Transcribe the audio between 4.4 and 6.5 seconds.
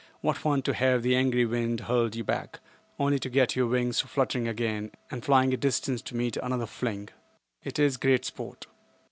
again, and flying a distance to meet